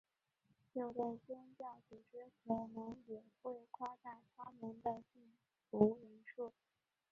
[0.73, 5.31] 有的宗教组织可能也会夸大他们的信
[5.69, 6.53] 徒人数。